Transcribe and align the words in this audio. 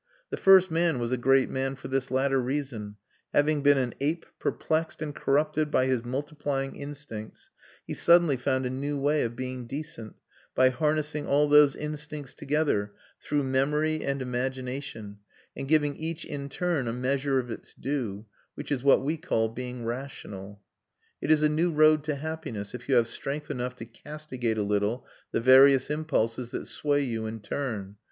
The 0.31 0.37
first 0.37 0.71
man 0.71 0.97
was 0.97 1.11
a 1.11 1.15
great 1.15 1.47
man 1.47 1.75
for 1.75 1.87
this 1.87 2.09
latter 2.09 2.41
reason; 2.41 2.95
having 3.35 3.61
been 3.61 3.77
an 3.77 3.93
ape 4.01 4.25
perplexed 4.39 4.99
and 4.99 5.13
corrupted 5.13 5.69
by 5.69 5.85
his 5.85 6.03
multiplying 6.03 6.75
instincts, 6.75 7.51
he 7.85 7.93
suddenly 7.93 8.35
found 8.35 8.65
a 8.65 8.71
new 8.71 8.99
way 8.99 9.21
of 9.21 9.35
being 9.35 9.67
decent, 9.67 10.15
by 10.55 10.69
harnessing 10.69 11.27
all 11.27 11.47
those 11.47 11.75
instincts 11.75 12.33
together, 12.33 12.93
through 13.21 13.43
memory 13.43 14.03
and 14.03 14.23
imagination, 14.23 15.19
and 15.55 15.67
giving 15.67 15.95
each 15.95 16.25
in 16.25 16.49
turn 16.49 16.87
a 16.87 16.93
measure 16.93 17.37
of 17.37 17.51
its 17.51 17.75
due; 17.75 18.25
which 18.55 18.71
is 18.71 18.81
what 18.83 19.03
we 19.03 19.17
call 19.17 19.49
being 19.49 19.85
rational. 19.85 20.63
It 21.21 21.29
is 21.29 21.43
a 21.43 21.47
new 21.47 21.71
road 21.71 22.03
to 22.05 22.15
happiness, 22.15 22.73
if 22.73 22.89
you 22.89 22.95
have 22.95 23.05
strength 23.05 23.51
enough 23.51 23.75
to 23.75 23.85
castigate 23.85 24.57
a 24.57 24.63
little 24.63 25.05
the 25.31 25.41
various 25.41 25.91
impulses 25.91 26.49
that 26.49 26.65
sway 26.65 27.01
you 27.01 27.27
in 27.27 27.39
turn. 27.41 27.97